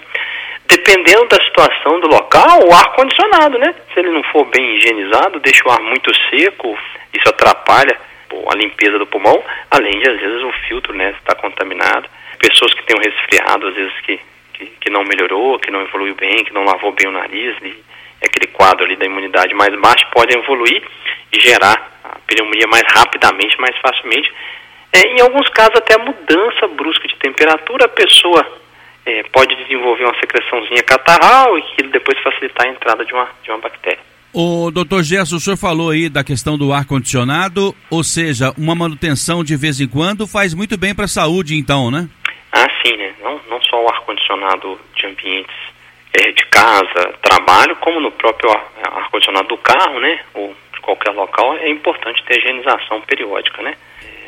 Dependendo 0.83 1.27
da 1.27 1.37
situação 1.45 1.99
do 1.99 2.07
local, 2.07 2.67
o 2.67 2.73
ar 2.73 2.93
condicionado, 2.93 3.59
né? 3.59 3.75
Se 3.93 3.99
ele 3.99 4.09
não 4.09 4.23
for 4.23 4.45
bem 4.45 4.77
higienizado, 4.77 5.39
deixa 5.39 5.67
o 5.67 5.71
ar 5.71 5.79
muito 5.79 6.11
seco, 6.29 6.75
isso 7.13 7.29
atrapalha 7.29 7.95
a 8.49 8.55
limpeza 8.55 8.97
do 8.97 9.05
pulmão, 9.05 9.43
além 9.69 9.99
de 9.99 10.09
às 10.09 10.19
vezes 10.19 10.41
o 10.41 10.51
filtro, 10.67 10.93
né, 10.93 11.13
está 11.19 11.35
contaminado 11.35 12.09
pessoas 12.39 12.73
que 12.73 12.83
têm 12.83 12.97
um 12.97 13.03
resfriado, 13.03 13.67
às 13.67 13.75
vezes 13.75 13.93
que, 14.01 14.19
que, 14.53 14.65
que, 14.65 14.89
não 14.89 15.03
melhorou, 15.03 15.59
que 15.59 15.69
não 15.69 15.81
evoluiu 15.81 16.15
bem, 16.15 16.43
que 16.43 16.53
não 16.53 16.63
lavou 16.63 16.91
bem 16.91 17.07
o 17.07 17.11
nariz, 17.11 17.55
e 17.61 17.77
aquele 18.25 18.47
quadro 18.47 18.85
ali 18.85 18.95
da 18.95 19.05
imunidade 19.05 19.53
mais 19.53 19.73
baixa, 19.79 20.07
podem 20.11 20.39
evoluir 20.39 20.81
e 21.31 21.39
gerar 21.39 21.99
a 22.03 22.17
pneumonia 22.25 22.65
mais 22.67 22.83
rapidamente, 22.91 23.59
mais 23.61 23.77
facilmente. 23.77 24.33
É, 24.91 25.07
em 25.13 25.21
alguns 25.21 25.47
casos, 25.49 25.75
até 25.75 25.93
a 25.93 26.03
mudança 26.03 26.67
brusca 26.69 27.07
de 27.07 27.15
temperatura, 27.17 27.85
a 27.85 27.89
pessoa 27.89 28.45
é, 29.05 29.23
pode 29.31 29.55
desenvolver 29.55 30.03
uma 30.03 30.19
secreçãozinha 30.19 30.83
catarral 30.83 31.57
e 31.57 31.61
que 31.61 31.83
depois 31.83 32.19
facilitar 32.19 32.67
a 32.67 32.69
entrada 32.69 33.05
de 33.05 33.13
uma, 33.13 33.29
de 33.43 33.49
uma 33.49 33.59
bactéria. 33.59 34.11
O 34.33 34.71
doutor 34.71 35.03
Gerson, 35.03 35.35
o 35.35 35.39
senhor 35.39 35.57
falou 35.57 35.89
aí 35.89 36.07
da 36.07 36.23
questão 36.23 36.57
do 36.57 36.71
ar-condicionado, 36.71 37.75
ou 37.89 38.01
seja, 38.01 38.53
uma 38.57 38.73
manutenção 38.73 39.43
de 39.43 39.57
vez 39.57 39.81
em 39.81 39.87
quando 39.87 40.25
faz 40.25 40.53
muito 40.53 40.77
bem 40.77 40.95
para 40.95 41.03
a 41.03 41.09
saúde, 41.09 41.57
então, 41.57 41.91
né? 41.91 42.07
Ah, 42.53 42.67
sim, 42.81 42.95
né? 42.95 43.13
Não, 43.21 43.41
não 43.49 43.61
só 43.63 43.83
o 43.83 43.89
ar-condicionado 43.89 44.79
de 44.95 45.05
ambientes 45.05 45.55
é, 46.13 46.31
de 46.31 46.45
casa, 46.45 47.13
trabalho, 47.21 47.75
como 47.77 47.99
no 47.99 48.11
próprio 48.11 48.49
ar-condicionado 48.83 49.49
do 49.49 49.57
carro, 49.57 49.99
né? 49.99 50.21
Ou 50.33 50.55
de 50.73 50.79
qualquer 50.79 51.11
local, 51.11 51.57
é 51.57 51.69
importante 51.69 52.23
ter 52.23 52.37
higienização 52.39 53.01
periódica, 53.01 53.61
né? 53.61 53.75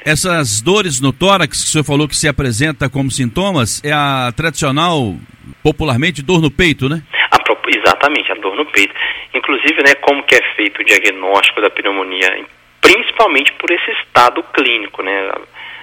Essas 0.06 0.62
dores 0.62 1.00
no 1.00 1.14
tórax 1.14 1.64
que 1.64 1.68
o 1.68 1.72
senhor 1.72 1.84
falou 1.84 2.08
que 2.08 2.16
se 2.16 2.28
apresenta 2.28 2.90
como 2.90 3.10
sintomas, 3.10 3.82
é 3.84 3.92
a 3.92 4.34
tradicional, 4.36 5.16
popularmente, 5.64 6.22
dor 6.22 6.42
no 6.42 6.52
peito, 6.52 6.90
né? 6.90 7.02
A, 7.32 7.38
exatamente, 7.70 8.32
a 8.32 8.36
dor 8.36 8.56
no 8.56 8.66
peito. 8.66 8.94
Inclusive, 9.34 9.82
né, 9.86 9.96
como 10.02 10.24
que 10.24 10.36
é 10.36 10.42
feito 10.56 10.82
o 10.82 10.86
diagnóstico 10.86 11.62
da 11.62 11.70
pneumonia? 11.70 12.46
Principalmente 12.84 13.54
por 13.54 13.72
esse 13.72 13.92
estado 13.92 14.44
clínico, 14.54 15.02
né? 15.02 15.32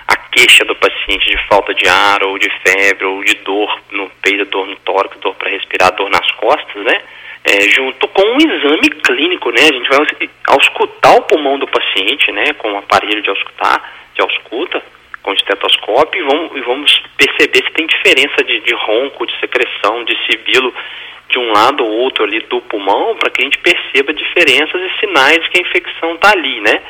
A 0.07 0.17
queixa 0.17 0.67
do 0.67 0.77
paciente 0.77 1.31
de 1.31 1.49
falta 1.49 1.73
de 1.73 1.89
ar, 1.89 2.23
ou 2.25 2.39
de 2.39 2.51
febre, 2.63 3.07
ou 3.07 3.25
de 3.25 3.35
dor 3.37 3.81
no 3.91 4.11
peito, 4.23 4.45
dor 4.45 4.67
no 4.67 4.77
tórax, 4.77 5.17
dor 5.19 5.35
para 5.35 5.49
respirar, 5.49 5.95
dor 5.97 6.11
nas 6.11 6.31
costas, 6.33 6.85
né? 6.85 7.01
É, 7.43 7.63
junto 7.71 8.07
com 8.09 8.23
um 8.23 8.37
exame 8.37 8.91
clínico, 8.91 9.51
né? 9.51 9.63
A 9.63 9.73
gente 9.73 9.89
vai 9.89 9.99
auscultar 10.49 11.17
o 11.17 11.23
pulmão 11.23 11.59
do 11.59 11.67
paciente, 11.67 12.31
né? 12.33 12.53
Com 12.59 12.71
um 12.71 12.79
aparelho 12.79 13.23
de 13.23 13.31
auscultar, 13.31 13.83
de 14.15 14.21
ausculta, 14.21 14.83
com 15.23 15.33
estetoscópio, 15.33 16.23
e 16.23 16.25
vamos, 16.25 16.57
e 16.57 16.61
vamos 16.61 17.03
perceber 17.17 17.65
se 17.65 17.73
tem 17.73 17.87
diferença 17.87 18.43
de, 18.45 18.61
de 18.61 18.75
ronco, 18.75 19.27
de 19.27 19.39
secreção, 19.39 20.05
de 20.05 20.17
sibilo 20.27 20.73
de 21.29 21.39
um 21.39 21.53
lado 21.53 21.85
ou 21.85 21.91
outro 22.01 22.25
ali 22.25 22.41
do 22.41 22.61
pulmão, 22.63 23.17
para 23.17 23.31
que 23.31 23.41
a 23.41 23.45
gente 23.45 23.59
perceba 23.59 24.13
diferenças 24.13 24.81
e 24.81 25.01
sinais 25.01 25.43
de 25.43 25.51
que 25.51 25.59
a 25.59 25.69
infecção 25.69 26.15
está 26.15 26.33
ali, 26.33 26.61
né? 26.61 26.83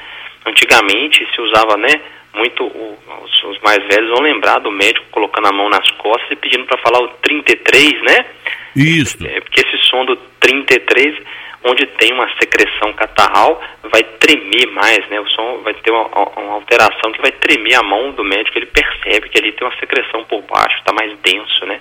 Antigamente 0.47 1.27
se 1.35 1.41
usava, 1.41 1.77
né? 1.77 2.01
Muito, 2.35 2.65
o, 2.65 2.99
os, 3.25 3.45
os, 3.45 3.59
mais 3.61 3.79
velhos 3.89 4.09
vão 4.11 4.23
lembrar 4.23 4.61
do 4.61 4.71
médico 4.71 5.07
colocando 5.11 5.49
a 5.49 5.53
mão 5.53 5.69
nas 5.69 5.91
costas 5.93 6.31
e 6.31 6.37
pedindo 6.37 6.65
para 6.65 6.79
falar 6.79 7.01
o 7.01 7.09
33, 7.23 8.03
né? 8.03 8.27
Isso. 8.75 9.27
É, 9.27 9.41
porque 9.41 9.61
esse 9.61 9.77
som 9.89 10.05
do 10.05 10.17
33 10.39 11.17
onde 11.65 11.87
tem 11.87 12.13
uma 12.13 12.29
secreção 12.41 12.93
catarral, 12.95 13.61
vai 13.83 14.03
tremer 14.03 14.67
mais, 14.73 15.07
né? 15.09 15.21
O 15.21 15.29
som 15.29 15.59
vai 15.63 15.75
ter 15.75 15.91
uma, 15.91 16.07
uma, 16.39 16.55
alteração 16.55 17.13
que 17.13 17.21
vai 17.21 17.33
tremer 17.33 17.75
a 17.75 17.83
mão 17.83 18.13
do 18.13 18.25
médico, 18.25 18.59
ele 18.59 18.67
percebe 18.67 19.29
que 19.29 19.39
ali 19.39 19.53
tem 19.53 19.67
uma 19.67 19.77
secreção 19.79 20.25
por 20.25 20.43
baixo, 20.43 20.79
está 20.79 20.93
mais 20.93 21.17
denso, 21.19 21.67
né? 21.67 21.81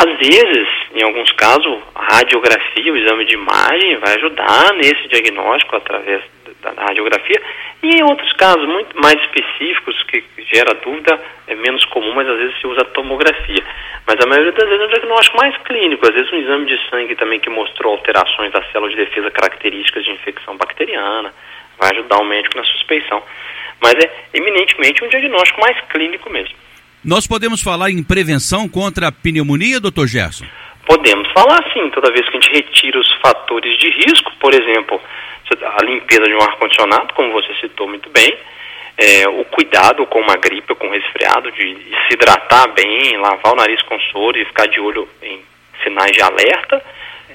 Às 0.00 0.16
vezes, 0.16 0.68
em 0.94 1.02
alguns 1.02 1.32
casos, 1.32 1.76
a 1.92 2.14
radiografia, 2.14 2.92
o 2.92 2.96
exame 2.96 3.24
de 3.24 3.34
imagem 3.34 3.96
vai 3.96 4.14
ajudar 4.14 4.72
nesse 4.74 5.08
diagnóstico 5.08 5.74
através 5.74 6.22
da, 6.62 6.70
da 6.70 6.82
radiografia. 6.84 7.42
E 7.82 7.96
em 7.96 8.04
outros 8.04 8.32
casos 8.34 8.64
muito 8.68 8.96
mais 8.96 9.20
específicos, 9.22 10.00
que 10.04 10.22
gera 10.54 10.72
dúvida, 10.74 11.20
é 11.48 11.54
menos 11.56 11.84
comum, 11.86 12.14
mas 12.14 12.28
às 12.28 12.38
vezes 12.38 12.60
se 12.60 12.66
usa 12.68 12.84
tomografia. 12.84 13.64
Mas 14.06 14.24
a 14.24 14.28
maioria 14.28 14.52
das 14.52 14.68
vezes 14.68 14.82
é 14.82 14.86
um 14.86 14.88
diagnóstico 14.88 15.36
mais 15.36 15.56
clínico, 15.64 16.06
às 16.06 16.14
vezes 16.14 16.32
um 16.32 16.36
exame 16.36 16.66
de 16.66 16.78
sangue 16.88 17.16
também 17.16 17.40
que 17.40 17.50
mostrou 17.50 17.94
alterações 17.94 18.52
das 18.52 18.70
células 18.70 18.94
de 18.94 19.04
defesa 19.04 19.32
características 19.32 20.04
de 20.04 20.12
infecção 20.12 20.56
bacteriana, 20.56 21.34
vai 21.76 21.90
ajudar 21.90 22.18
o 22.18 22.24
médico 22.24 22.56
na 22.56 22.62
suspeição. 22.62 23.20
Mas 23.82 23.94
é 23.94 24.12
eminentemente 24.32 25.04
um 25.04 25.08
diagnóstico 25.08 25.60
mais 25.60 25.76
clínico 25.88 26.30
mesmo. 26.30 26.54
Nós 27.08 27.26
podemos 27.26 27.62
falar 27.62 27.88
em 27.88 28.02
prevenção 28.02 28.68
contra 28.68 29.08
a 29.08 29.10
pneumonia, 29.10 29.80
doutor 29.80 30.06
Gerson? 30.06 30.44
Podemos 30.84 31.26
falar 31.32 31.64
sim, 31.72 31.88
toda 31.88 32.12
vez 32.12 32.28
que 32.28 32.36
a 32.36 32.38
gente 32.38 32.52
retira 32.52 33.00
os 33.00 33.10
fatores 33.22 33.78
de 33.78 33.88
risco, 33.88 34.30
por 34.38 34.52
exemplo, 34.52 35.00
a 35.78 35.84
limpeza 35.86 36.24
de 36.24 36.34
um 36.34 36.42
ar-condicionado, 36.42 37.14
como 37.14 37.32
você 37.32 37.54
citou 37.62 37.88
muito 37.88 38.10
bem, 38.10 38.36
é, 38.98 39.26
o 39.26 39.42
cuidado 39.46 40.04
com 40.04 40.20
uma 40.20 40.36
gripe 40.36 40.74
com 40.74 40.86
um 40.86 40.90
resfriado, 40.90 41.50
de 41.52 41.78
se 42.08 42.12
hidratar 42.12 42.74
bem, 42.74 43.16
lavar 43.16 43.54
o 43.54 43.56
nariz 43.56 43.80
com 43.84 43.98
soro 44.12 44.38
e 44.38 44.44
ficar 44.44 44.66
de 44.66 44.78
olho 44.78 45.08
em 45.22 45.40
sinais 45.82 46.12
de 46.12 46.20
alerta, 46.20 46.84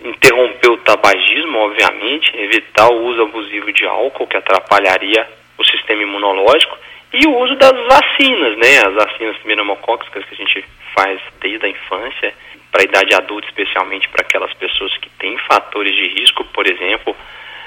interromper 0.06 0.70
o 0.70 0.78
tabagismo, 0.78 1.58
obviamente, 1.58 2.32
evitar 2.38 2.90
o 2.90 3.08
uso 3.08 3.24
abusivo 3.24 3.74
de 3.74 3.88
álcool, 3.88 4.28
que 4.28 4.38
atrapalharia 4.38 5.28
o 5.58 5.64
sistema 5.66 6.04
imunológico, 6.04 6.78
e 7.14 7.28
o 7.28 7.38
uso 7.38 7.56
das 7.56 7.74
vacinas, 7.88 8.58
né? 8.58 8.80
As 8.88 8.94
vacinas 8.94 9.38
pneumocócicas 9.38 10.26
que 10.26 10.34
a 10.34 10.38
gente 10.38 10.66
faz 10.96 11.22
desde 11.40 11.66
a 11.66 11.70
infância, 11.70 12.34
para 12.72 12.82
a 12.82 12.86
idade 12.86 13.14
adulta, 13.14 13.48
especialmente 13.48 14.10
para 14.10 14.24
aquelas 14.24 14.52
pessoas 14.56 14.98
que 14.98 15.08
têm 15.12 15.38
fatores 15.48 15.96
de 15.96 16.08
risco, 16.08 16.44
por 16.46 16.66
exemplo, 16.66 17.16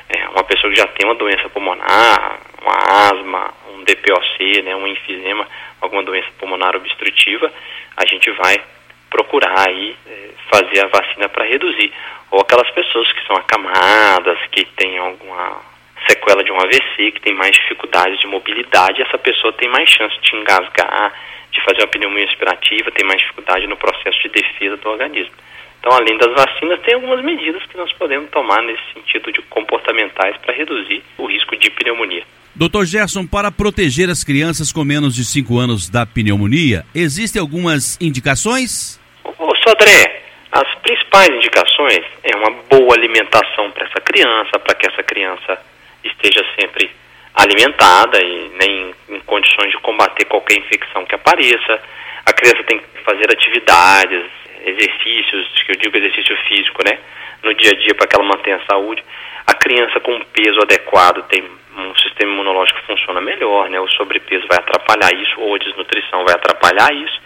é, 0.08 0.28
uma 0.30 0.42
pessoa 0.42 0.72
que 0.72 0.80
já 0.80 0.86
tem 0.88 1.06
uma 1.06 1.14
doença 1.14 1.48
pulmonar, 1.48 2.40
uma 2.60 3.08
asma, 3.08 3.54
um 3.72 3.84
DPOC, 3.84 4.62
né, 4.62 4.74
um 4.74 4.86
enfisema, 4.86 5.46
alguma 5.80 6.02
doença 6.02 6.28
pulmonar 6.38 6.74
obstrutiva, 6.74 7.52
a 7.96 8.04
gente 8.04 8.30
vai 8.32 8.60
procurar 9.08 9.68
aí 9.68 9.96
é, 10.08 10.30
fazer 10.50 10.84
a 10.84 10.88
vacina 10.88 11.28
para 11.28 11.44
reduzir. 11.44 11.92
Ou 12.32 12.40
aquelas 12.40 12.68
pessoas 12.72 13.10
que 13.12 13.24
são 13.26 13.36
acamadas, 13.36 14.38
que 14.50 14.64
têm 14.64 14.98
alguma 14.98 15.60
sequela 16.08 16.42
de 16.42 16.52
um 16.52 16.60
AVC, 16.60 17.12
que 17.12 17.20
tem 17.20 17.34
mais 17.34 17.52
dificuldades 17.56 18.20
de 18.20 18.26
mobilidade, 18.26 19.02
essa 19.02 19.18
pessoa 19.18 19.52
tem 19.52 19.68
mais 19.68 19.88
chance 19.88 20.14
de 20.20 20.36
engasgar, 20.36 21.12
de 21.50 21.62
fazer 21.62 21.80
uma 21.80 21.88
pneumonia 21.88 22.26
respirativa, 22.26 22.90
tem 22.90 23.06
mais 23.06 23.20
dificuldade 23.20 23.66
no 23.66 23.76
processo 23.76 24.20
de 24.22 24.28
defesa 24.28 24.76
do 24.76 24.88
organismo. 24.88 25.32
Então, 25.80 25.92
além 25.92 26.16
das 26.18 26.32
vacinas, 26.34 26.80
tem 26.80 26.94
algumas 26.94 27.22
medidas 27.24 27.62
que 27.66 27.76
nós 27.76 27.92
podemos 27.92 28.30
tomar 28.30 28.62
nesse 28.62 28.82
sentido 28.92 29.32
de 29.32 29.40
comportamentais 29.42 30.36
para 30.38 30.54
reduzir 30.54 31.02
o 31.16 31.26
risco 31.26 31.56
de 31.56 31.70
pneumonia. 31.70 32.24
Doutor 32.54 32.86
Gerson, 32.86 33.26
para 33.26 33.52
proteger 33.52 34.08
as 34.08 34.24
crianças 34.24 34.72
com 34.72 34.82
menos 34.82 35.14
de 35.14 35.24
5 35.24 35.58
anos 35.58 35.88
da 35.90 36.06
pneumonia, 36.06 36.84
existem 36.94 37.40
algumas 37.40 38.00
indicações? 38.00 38.98
Ô, 39.22 39.54
Sodré, 39.56 40.22
as 40.50 40.74
principais 40.76 41.28
indicações 41.28 42.02
é 42.24 42.34
uma 42.36 42.50
boa 42.68 42.94
alimentação 42.94 43.70
para 43.72 43.86
essa 43.86 44.00
criança, 44.00 44.58
para 44.58 44.74
que 44.74 44.86
essa 44.86 45.02
criança 45.02 45.58
esteja 46.06 46.44
sempre 46.58 46.90
alimentada 47.34 48.18
e 48.22 48.50
nem 48.58 48.94
em 49.10 49.20
condições 49.20 49.70
de 49.70 49.78
combater 49.78 50.24
qualquer 50.24 50.58
infecção 50.58 51.04
que 51.04 51.14
apareça. 51.14 51.80
A 52.24 52.32
criança 52.32 52.64
tem 52.64 52.78
que 52.78 53.02
fazer 53.04 53.30
atividades, 53.30 54.24
exercícios, 54.64 55.62
que 55.64 55.72
eu 55.72 55.76
digo 55.76 55.96
exercício 55.96 56.36
físico, 56.48 56.82
né, 56.84 56.98
no 57.42 57.54
dia 57.54 57.70
a 57.70 57.74
dia 57.74 57.94
para 57.94 58.06
que 58.06 58.16
ela 58.16 58.24
mantenha 58.24 58.56
a 58.56 58.72
saúde. 58.72 59.04
A 59.46 59.54
criança 59.54 60.00
com 60.00 60.18
peso 60.32 60.60
adequado 60.60 61.22
tem 61.28 61.44
um 61.76 61.94
sistema 61.96 62.32
imunológico 62.32 62.80
que 62.80 62.86
funciona 62.86 63.20
melhor, 63.20 63.68
né? 63.68 63.78
O 63.78 63.88
sobrepeso 63.88 64.46
vai 64.48 64.58
atrapalhar 64.58 65.14
isso 65.14 65.40
ou 65.40 65.54
a 65.54 65.58
desnutrição 65.58 66.24
vai 66.24 66.34
atrapalhar 66.34 66.92
isso. 66.92 67.20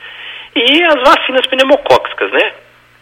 E 0.55 0.83
as 0.83 0.97
vacinas 0.97 1.47
pneumocócicas, 1.47 2.31
né? 2.33 2.53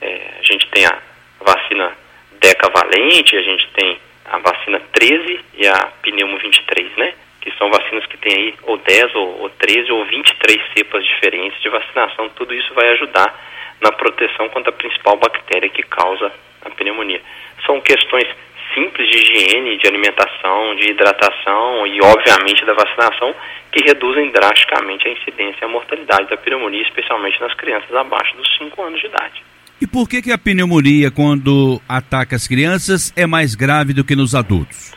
É, 0.00 0.20
a 0.38 0.42
gente 0.42 0.68
tem 0.68 0.84
a 0.86 0.98
vacina 1.40 1.92
decavalente, 2.40 3.36
a 3.36 3.42
gente 3.42 3.66
tem 3.72 3.98
a 4.30 4.38
vacina 4.38 4.80
13 4.92 5.40
e 5.54 5.66
a 5.66 5.92
pneumo 6.02 6.38
23, 6.38 6.96
né? 6.96 7.14
Que 7.40 7.50
são 7.56 7.70
vacinas 7.70 8.06
que 8.06 8.16
tem 8.16 8.34
aí 8.34 8.54
ou 8.62 8.76
10 8.76 9.14
ou, 9.14 9.42
ou 9.42 9.50
13 9.50 9.92
ou 9.92 10.04
23 10.04 10.60
cepas 10.76 11.04
diferentes 11.04 11.60
de 11.62 11.68
vacinação. 11.68 12.28
Tudo 12.30 12.54
isso 12.54 12.72
vai 12.74 12.88
ajudar 12.90 13.34
na 13.80 13.92
proteção 13.92 14.48
contra 14.48 14.70
a 14.70 14.76
principal 14.76 15.16
bactéria 15.16 15.68
que 15.68 15.82
causa 15.82 16.32
a 16.64 16.70
pneumonia. 16.70 17.20
São 17.64 17.80
questões 17.80 18.28
simples 18.74 19.08
de 19.08 19.18
higiene, 19.18 19.78
de 19.78 19.88
alimentação, 19.88 20.74
de 20.76 20.90
hidratação 20.90 21.86
e, 21.86 22.00
obviamente, 22.00 22.64
da 22.64 22.74
vacinação 22.74 23.34
que 23.72 23.84
reduzem 23.84 24.30
drasticamente 24.30 25.08
a 25.08 25.12
incidência 25.12 25.58
e 25.62 25.64
a 25.64 25.68
mortalidade 25.68 26.28
da 26.28 26.36
pneumonia, 26.36 26.82
especialmente 26.82 27.40
nas 27.40 27.54
crianças 27.54 27.94
abaixo 27.94 28.36
dos 28.36 28.56
5 28.58 28.82
anos 28.82 29.00
de 29.00 29.06
idade. 29.06 29.42
E 29.80 29.86
por 29.86 30.08
que, 30.08 30.20
que 30.20 30.32
a 30.32 30.38
pneumonia, 30.38 31.08
quando 31.08 31.80
ataca 31.88 32.34
as 32.34 32.48
crianças, 32.48 33.14
é 33.16 33.28
mais 33.28 33.54
grave 33.54 33.94
do 33.94 34.02
que 34.02 34.16
nos 34.16 34.34
adultos? 34.34 34.92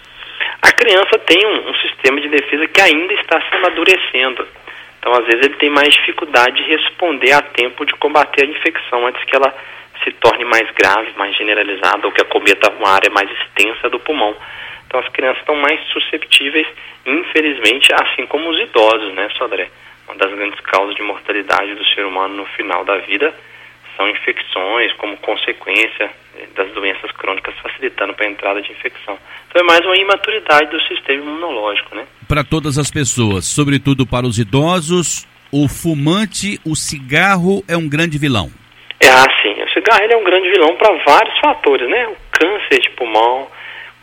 A 0.59 0.71
criança 0.71 1.19
tem 1.19 1.37
um, 1.45 1.69
um 1.69 1.75
sistema 1.75 2.19
de 2.19 2.27
defesa 2.29 2.67
que 2.67 2.81
ainda 2.81 3.13
está 3.13 3.39
se 3.41 3.55
amadurecendo. 3.57 4.47
Então, 4.97 5.13
às 5.13 5.23
vezes, 5.25 5.45
ele 5.45 5.57
tem 5.57 5.69
mais 5.69 5.93
dificuldade 5.93 6.55
de 6.55 6.63
responder 6.63 7.31
a 7.31 7.43
tempo 7.43 7.85
de 7.85 7.93
combater 7.93 8.43
a 8.43 8.49
infecção 8.49 9.05
antes 9.05 9.23
que 9.25 9.35
ela 9.35 9.53
se 10.03 10.11
torne 10.13 10.45
mais 10.45 10.67
grave, 10.71 11.13
mais 11.15 11.35
generalizada, 11.37 12.07
ou 12.07 12.11
que 12.11 12.21
acometa 12.23 12.71
uma 12.71 12.89
área 12.89 13.11
mais 13.11 13.29
extensa 13.29 13.87
do 13.87 13.99
pulmão. 13.99 14.35
Então, 14.87 14.99
as 14.99 15.07
crianças 15.09 15.41
estão 15.41 15.55
mais 15.57 15.79
susceptíveis, 15.93 16.65
infelizmente, 17.05 17.93
assim 17.93 18.25
como 18.25 18.49
os 18.49 18.59
idosos, 18.59 19.13
né, 19.13 19.29
Sodré? 19.37 19.69
Uma 20.07 20.17
das 20.17 20.33
grandes 20.33 20.59
causas 20.61 20.95
de 20.95 21.03
mortalidade 21.03 21.75
do 21.75 21.85
ser 21.85 22.03
humano 22.03 22.33
no 22.33 22.45
final 22.47 22.83
da 22.83 22.97
vida 22.97 23.31
são 23.95 24.09
infecções 24.09 24.93
como 24.93 25.17
consequência 25.17 26.09
eh, 26.37 26.47
das 26.55 26.71
doenças 26.71 27.11
crônicas 27.11 27.53
facilitando 27.61 28.13
para 28.13 28.25
a 28.25 28.29
entrada 28.29 28.61
de 28.61 28.71
infecção. 28.71 29.17
Então 29.47 29.61
é 29.61 29.63
mais 29.63 29.85
uma 29.85 29.97
imaturidade 29.97 30.69
do 30.69 30.81
sistema 30.83 31.21
imunológico, 31.21 31.95
né? 31.95 32.05
Para 32.27 32.43
todas 32.43 32.77
as 32.77 32.89
pessoas, 32.89 33.45
sobretudo 33.45 34.05
para 34.05 34.25
os 34.25 34.39
idosos, 34.39 35.27
o 35.51 35.67
fumante, 35.67 36.59
o 36.65 36.75
cigarro 36.75 37.63
é 37.67 37.75
um 37.75 37.87
grande 37.89 38.17
vilão. 38.17 38.49
É, 38.99 39.09
assim, 39.09 39.61
o 39.61 39.69
cigarro 39.71 40.03
ele 40.03 40.13
é 40.13 40.17
um 40.17 40.23
grande 40.23 40.49
vilão 40.49 40.75
para 40.77 40.93
vários 41.03 41.37
fatores, 41.39 41.89
né? 41.89 42.07
O 42.07 42.15
câncer 42.31 42.79
de 42.79 42.89
pulmão, 42.91 43.47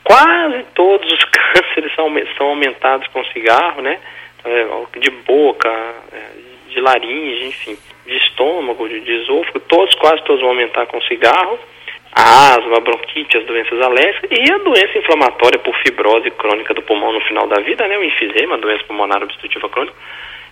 quase 0.05 0.65
todos 0.75 1.11
os 1.11 1.25
cânceres 1.31 1.95
são, 1.95 2.13
são 2.37 2.49
aumentados 2.49 3.07
com 3.09 3.25
cigarro, 3.27 3.81
né? 3.81 3.99
É, 4.45 4.99
de 5.01 5.11
boca, 5.11 5.69
é, 6.13 6.71
de 6.71 6.81
laringe, 6.81 7.47
enfim, 7.47 7.79
de 8.09 8.17
estômago, 8.17 8.89
de, 8.89 9.13
esôfago, 9.23 9.61
todos, 9.61 9.95
quase 9.97 10.23
todos 10.25 10.41
vão 10.41 10.51
aumentar 10.51 10.87
com 10.87 11.01
cigarro. 11.03 11.59
A 12.11 12.55
asma, 12.55 12.79
a 12.79 12.81
bronquite, 12.81 13.37
as 13.37 13.45
doenças 13.45 13.81
alérgicas 13.81 14.31
e 14.33 14.51
a 14.51 14.59
doença 14.59 14.99
inflamatória 14.99 15.59
por 15.59 15.77
fibrose 15.77 16.31
crônica 16.31 16.73
do 16.73 16.83
pulmão 16.83 17.13
no 17.13 17.21
final 17.21 17.47
da 17.47 17.61
vida, 17.61 17.87
né? 17.87 17.99
O 17.99 18.03
enfisema, 18.03 18.55
a 18.55 18.59
doença 18.59 18.83
pulmonar 18.85 19.23
obstrutiva 19.23 19.69
crônica. 19.69 19.95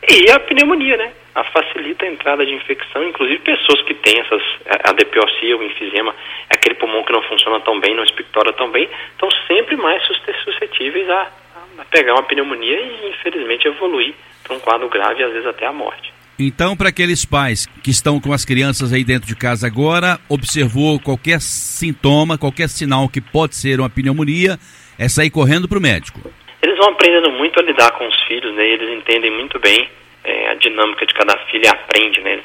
E 0.08 0.30
a 0.30 0.38
pneumonia, 0.38 0.98
né? 0.98 1.12
A 1.34 1.42
facilita 1.44 2.04
a 2.04 2.08
entrada 2.08 2.44
de 2.44 2.52
infecção, 2.52 3.02
inclusive 3.08 3.38
pessoas 3.40 3.80
que 3.82 3.94
têm 3.94 4.20
essas, 4.20 4.42
a 4.84 4.92
DPOC, 4.92 5.54
o 5.54 5.62
enfisema, 5.62 6.14
aquele 6.50 6.74
pulmão 6.74 7.02
que 7.02 7.12
não 7.12 7.22
funciona 7.22 7.58
tão 7.60 7.80
bem, 7.80 7.94
não 7.94 8.04
expectora 8.04 8.52
tão 8.52 8.70
bem, 8.70 8.88
estão 9.12 9.30
sempre 9.48 9.76
mais 9.76 10.02
suscetíveis 10.44 11.08
a, 11.08 11.32
a 11.78 11.84
pegar 11.86 12.12
uma 12.12 12.22
pneumonia 12.22 12.78
e, 12.78 13.08
infelizmente, 13.08 13.66
evoluir 13.66 14.14
para 14.44 14.54
um 14.54 14.60
quadro 14.60 14.88
grave 14.88 15.22
e 15.22 15.24
às 15.24 15.32
vezes 15.32 15.46
até 15.46 15.66
a 15.66 15.72
morte. 15.72 16.15
Então, 16.38 16.76
para 16.76 16.90
aqueles 16.90 17.24
pais 17.24 17.64
que 17.82 17.90
estão 17.90 18.20
com 18.20 18.30
as 18.30 18.44
crianças 18.44 18.92
aí 18.92 19.02
dentro 19.02 19.26
de 19.26 19.34
casa 19.34 19.66
agora, 19.66 20.20
observou 20.28 21.00
qualquer 21.00 21.40
sintoma, 21.40 22.36
qualquer 22.36 22.68
sinal 22.68 23.08
que 23.08 23.22
pode 23.22 23.56
ser 23.56 23.80
uma 23.80 23.88
pneumonia, 23.88 24.58
é 24.98 25.08
sair 25.08 25.30
correndo 25.30 25.66
para 25.66 25.78
o 25.78 25.80
médico. 25.80 26.20
Eles 26.60 26.76
vão 26.76 26.90
aprendendo 26.90 27.30
muito 27.30 27.58
a 27.58 27.62
lidar 27.62 27.90
com 27.92 28.06
os 28.06 28.22
filhos, 28.24 28.54
né? 28.54 28.68
Eles 28.68 28.98
entendem 28.98 29.30
muito 29.30 29.58
bem 29.58 29.88
é, 30.24 30.50
a 30.50 30.54
dinâmica 30.56 31.06
de 31.06 31.14
cada 31.14 31.38
filho 31.46 31.64
e 31.64 31.68
aprende, 31.68 32.20
né? 32.20 32.38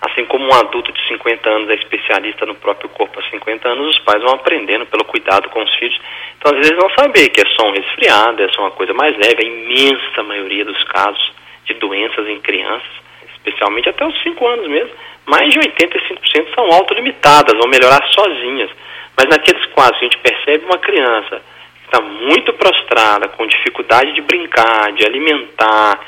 Assim 0.00 0.24
como 0.24 0.46
um 0.46 0.54
adulto 0.54 0.90
de 0.90 1.06
50 1.06 1.50
anos 1.50 1.68
é 1.68 1.74
especialista 1.74 2.46
no 2.46 2.54
próprio 2.54 2.88
corpo 2.88 3.20
há 3.20 3.30
50 3.30 3.68
anos, 3.68 3.96
os 3.96 3.98
pais 4.02 4.22
vão 4.22 4.32
aprendendo 4.32 4.86
pelo 4.86 5.04
cuidado 5.04 5.50
com 5.50 5.62
os 5.62 5.74
filhos. 5.74 5.98
Então, 6.38 6.52
às 6.52 6.58
vezes, 6.58 6.76
vão 6.76 6.88
saber 6.98 7.28
que 7.28 7.42
é 7.42 7.46
só 7.54 7.68
um 7.68 7.72
resfriado, 7.72 8.42
é 8.42 8.48
só 8.48 8.62
uma 8.62 8.70
coisa 8.70 8.94
mais 8.94 9.14
leve, 9.18 9.44
a 9.44 9.46
imensa 9.46 10.22
maioria 10.22 10.64
dos 10.64 10.82
casos 10.84 11.34
de 11.66 11.74
doenças 11.74 12.26
em 12.28 12.40
crianças 12.40 13.05
especialmente 13.46 13.88
até 13.88 14.04
os 14.04 14.22
5 14.22 14.46
anos 14.46 14.68
mesmo, 14.68 14.90
mais 15.24 15.50
de 15.50 15.58
85% 15.58 16.54
são 16.54 16.72
autolimitadas, 16.72 17.56
vão 17.56 17.68
melhorar 17.68 18.04
sozinhas. 18.08 18.70
Mas 19.16 19.28
naqueles 19.28 19.64
quadros, 19.66 20.00
a 20.00 20.04
gente 20.04 20.18
percebe 20.18 20.64
uma 20.64 20.78
criança 20.78 21.40
que 21.80 21.86
está 21.86 22.00
muito 22.00 22.52
prostrada, 22.54 23.28
com 23.28 23.46
dificuldade 23.46 24.12
de 24.12 24.20
brincar, 24.20 24.92
de 24.92 25.06
alimentar, 25.06 26.00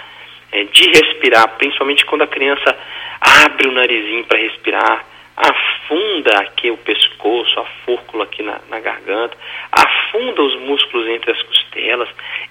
é, 0.53 0.65
de 0.65 0.89
respirar, 0.91 1.57
principalmente 1.57 2.05
quando 2.05 2.23
a 2.23 2.27
criança 2.27 2.77
abre 3.21 3.69
o 3.69 3.73
narizinho 3.73 4.25
para 4.25 4.39
respirar, 4.39 5.05
afunda 5.37 6.41
aqui 6.41 6.71
o 6.71 6.77
pescoço, 6.79 7.61
a 7.61 7.65
fúrcula 7.85 8.25
aqui 8.25 8.43
na, 8.43 8.61
na, 8.69 8.81
garganta, 8.81 9.37
afunda 10.09 10.43
os 10.43 10.57
músculos 10.61 11.07
entre 11.09 11.33
as 11.33 11.43
costelas 11.43 12.09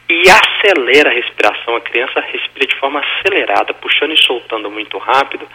e 0.09 0.23
acelera 0.29 1.09
a 1.09 1.13
respiração. 1.13 1.75
A 1.75 1.81
criança 1.81 2.19
respira 2.19 2.67
de 2.67 2.75
forma 2.75 2.99
acelerada, 3.01 3.73
puxando 3.73 4.13
e 4.13 4.23
soltando 4.23 4.69
muito 4.69 4.97
rápido. 4.97 5.47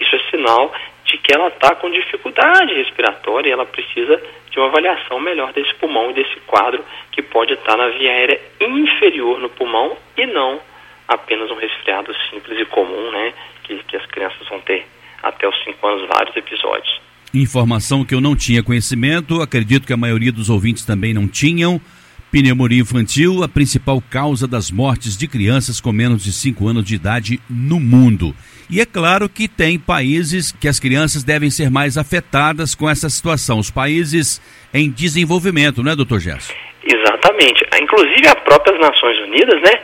Isso 0.00 0.16
é 0.16 0.18
sinal 0.30 0.72
de 1.04 1.18
que 1.18 1.32
ela 1.32 1.48
está 1.48 1.74
com 1.74 1.90
dificuldade 1.90 2.74
respiratória 2.74 3.48
e 3.48 3.52
ela 3.52 3.66
precisa 3.66 4.20
de 4.50 4.58
uma 4.58 4.68
avaliação 4.68 5.20
melhor 5.20 5.52
desse 5.52 5.74
pulmão 5.74 6.10
e 6.10 6.14
desse 6.14 6.38
quadro 6.40 6.84
que 7.12 7.22
pode 7.22 7.54
estar 7.54 7.76
na 7.76 7.88
via 7.88 8.10
aérea 8.10 8.40
inferior 8.60 9.38
no 9.38 9.48
pulmão 9.50 9.96
e 10.16 10.26
não 10.26 10.60
apenas 11.06 11.50
um 11.50 11.56
resfriado 11.56 12.14
simples 12.30 12.60
e 12.60 12.64
comum, 12.66 13.10
né, 13.10 13.34
que, 13.64 13.82
que 13.82 13.96
as 13.96 14.06
crianças 14.06 14.46
vão 14.48 14.60
ter 14.60 14.86
até 15.22 15.48
os 15.48 15.64
5 15.64 15.86
anos 15.86 16.08
vários 16.08 16.36
episódios. 16.36 17.09
Informação 17.32 18.04
que 18.04 18.14
eu 18.14 18.20
não 18.20 18.34
tinha 18.34 18.62
conhecimento, 18.62 19.40
acredito 19.40 19.86
que 19.86 19.92
a 19.92 19.96
maioria 19.96 20.32
dos 20.32 20.50
ouvintes 20.50 20.84
também 20.84 21.14
não 21.14 21.28
tinham. 21.28 21.80
Pneumonia 22.30 22.80
infantil, 22.80 23.42
a 23.42 23.48
principal 23.48 24.00
causa 24.08 24.46
das 24.46 24.70
mortes 24.70 25.16
de 25.16 25.26
crianças 25.26 25.80
com 25.80 25.92
menos 25.92 26.22
de 26.22 26.32
5 26.32 26.68
anos 26.68 26.84
de 26.84 26.94
idade 26.94 27.40
no 27.48 27.80
mundo. 27.80 28.34
E 28.68 28.80
é 28.80 28.86
claro 28.86 29.28
que 29.28 29.48
tem 29.48 29.78
países 29.78 30.52
que 30.52 30.68
as 30.68 30.78
crianças 30.78 31.24
devem 31.24 31.50
ser 31.50 31.70
mais 31.70 31.98
afetadas 31.98 32.74
com 32.74 32.88
essa 32.88 33.08
situação. 33.08 33.58
Os 33.58 33.70
países 33.70 34.40
em 34.72 34.90
desenvolvimento, 34.90 35.82
não 35.82 35.90
é, 35.90 35.96
doutor 35.96 36.20
Gerson? 36.20 36.52
Exatamente. 36.84 37.64
Inclusive, 37.80 38.28
as 38.28 38.40
próprias 38.44 38.78
Nações 38.80 39.18
Unidas, 39.26 39.60
né, 39.62 39.80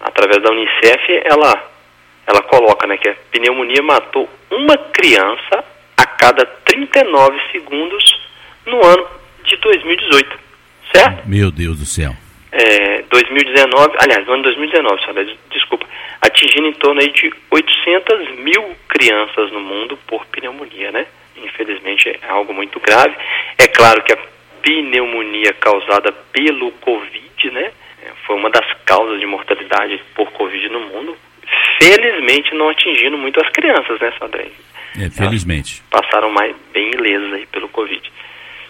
através 0.00 0.42
da 0.42 0.50
Unicef, 0.50 1.22
ela 1.24 1.70
ela 2.26 2.42
coloca 2.42 2.86
né, 2.86 2.96
que 2.96 3.08
a 3.08 3.14
pneumonia 3.32 3.82
matou 3.82 4.28
uma 4.52 4.78
criança 4.92 5.64
a 6.00 6.06
cada 6.06 6.46
39 6.64 7.38
segundos 7.52 8.20
no 8.64 8.82
ano 8.82 9.06
de 9.44 9.54
2018, 9.56 10.38
certo? 10.94 11.28
Meu 11.28 11.50
Deus 11.50 11.78
do 11.78 11.84
céu. 11.84 12.16
É, 12.52 13.02
2019, 13.02 13.96
aliás, 13.98 14.26
no 14.26 14.32
ano 14.32 14.42
2019, 14.44 15.04
sabe, 15.04 15.38
desculpa, 15.50 15.86
atingindo 16.22 16.68
em 16.68 16.72
torno 16.72 17.00
aí 17.02 17.12
de 17.12 17.30
800 17.50 18.38
mil 18.38 18.74
crianças 18.88 19.52
no 19.52 19.60
mundo 19.60 19.98
por 20.06 20.24
pneumonia, 20.26 20.90
né? 20.90 21.06
Infelizmente 21.36 22.08
é 22.08 22.28
algo 22.28 22.54
muito 22.54 22.80
grave. 22.80 23.14
É 23.58 23.66
claro 23.68 24.02
que 24.02 24.14
a 24.14 24.18
pneumonia 24.62 25.52
causada 25.60 26.12
pelo 26.32 26.70
Covid, 26.72 27.50
né? 27.52 27.72
Foi 28.26 28.36
uma 28.36 28.48
das 28.48 28.66
causas 28.86 29.20
de 29.20 29.26
mortalidade 29.26 30.00
por 30.14 30.32
Covid 30.32 30.68
no 30.70 30.80
mundo, 30.80 31.16
felizmente 31.78 32.54
não 32.54 32.70
atingindo 32.70 33.18
muito 33.18 33.38
as 33.40 33.50
crianças, 33.50 34.00
né, 34.00 34.12
Sandré? 34.18 34.50
É, 35.00 35.10
felizmente. 35.10 35.82
Passaram 35.90 36.30
mais 36.30 36.54
bem 36.72 36.90
ilesas 36.90 37.32
aí 37.32 37.46
pelo 37.46 37.68
Covid. 37.68 38.00